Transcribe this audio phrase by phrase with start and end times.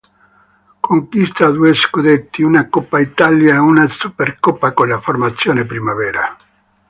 [0.81, 6.35] Conquista due scudetti, una Coppa Italia e una Supercoppa con la formazione Primavera.